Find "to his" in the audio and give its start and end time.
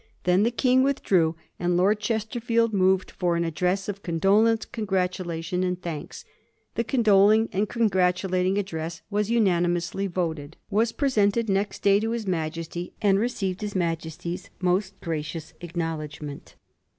11.99-12.25